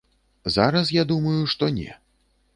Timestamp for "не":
1.79-1.89